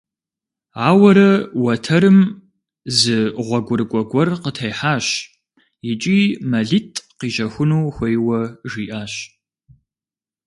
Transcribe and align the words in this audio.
Ауэрэ 0.87 1.29
уэтэрым 1.63 2.19
зы 2.97 3.17
гъуэгурыкӀуэ 3.45 4.01
гуэр 4.09 4.29
къытехьащ 4.43 5.07
икӀи 5.91 6.19
мэлитӀ 6.49 7.03
къищэхуну 7.19 7.83
хуейуэ 7.95 8.39
жиӀащ. 8.71 9.13